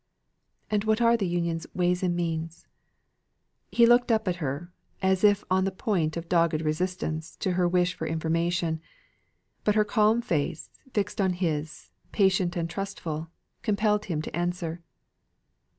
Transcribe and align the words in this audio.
"And 0.71 0.83
what 0.83 0.99
are 0.99 1.15
the 1.15 1.27
Union's 1.27 1.67
ways 1.75 2.01
and 2.01 2.15
means?" 2.15 2.65
He 3.71 3.85
looked 3.85 4.11
up 4.11 4.27
at 4.27 4.37
her, 4.37 4.71
as 4.99 5.23
if 5.23 5.43
on 5.51 5.63
the 5.63 5.69
point 5.71 6.17
of 6.17 6.27
dogged 6.27 6.59
resistance 6.59 7.35
to 7.35 7.51
her 7.51 7.67
wish 7.67 7.93
for 7.93 8.07
information. 8.07 8.81
But 9.63 9.75
her 9.75 9.85
calm 9.85 10.23
face, 10.23 10.71
fixed 10.91 11.21
on 11.21 11.33
his, 11.33 11.91
patient 12.11 12.55
and 12.55 12.67
trustful, 12.67 13.27
compelled 13.61 14.05
him 14.05 14.23
to 14.23 14.35
answer. 14.35 14.81